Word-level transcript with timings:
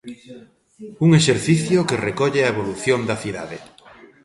Un 1.05 1.09
exercicio 1.19 1.85
que 1.89 2.01
recolle 2.07 2.41
a 2.43 2.51
evolución 2.53 2.99
da 3.09 3.19
cidade. 3.23 3.57